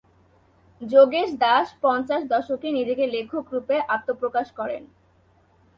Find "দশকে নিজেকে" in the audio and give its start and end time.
2.33-3.05